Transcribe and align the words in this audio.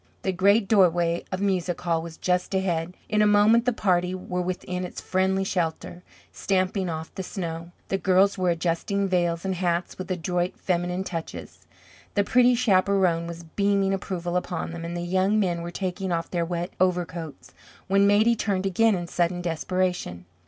The 0.23 0.31
great 0.31 0.67
doorway 0.67 1.25
of 1.31 1.41
Music 1.41 1.79
Hall 1.81 2.01
was 2.01 2.17
just 2.17 2.55
ahead. 2.55 2.95
In 3.07 3.21
a 3.21 3.27
moment 3.27 3.65
the 3.65 3.71
party 3.71 4.15
were 4.15 4.41
within 4.41 4.83
its 4.83 4.99
friendly 4.99 5.43
shelter, 5.43 6.01
stamping 6.31 6.89
off 6.89 7.13
the 7.13 7.21
snow. 7.21 7.69
The 7.89 7.99
girls 7.99 8.35
were 8.35 8.49
adjusting 8.49 9.07
veils 9.07 9.45
and 9.45 9.53
hats 9.53 9.99
with 9.99 10.09
adroit 10.09 10.53
feminine 10.57 11.03
touches; 11.03 11.67
the 12.15 12.23
pretty 12.23 12.55
chaperon 12.55 13.27
was 13.27 13.43
beaming 13.43 13.93
approval 13.93 14.35
upon 14.37 14.71
them, 14.71 14.83
and 14.85 14.97
the 14.97 15.01
young 15.01 15.39
men 15.39 15.61
were 15.61 15.69
taking 15.69 16.11
off 16.11 16.31
their 16.31 16.45
wet 16.45 16.71
overcoats, 16.79 17.53
when 17.85 18.07
Maidie 18.07 18.35
turned 18.35 18.65
again 18.65 18.95
in 18.95 19.05
sudden 19.05 19.39
desperation. 19.39 20.25